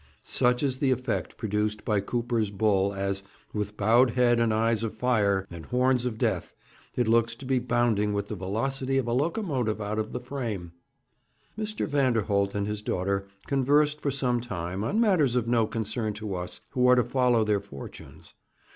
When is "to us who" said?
16.13-16.87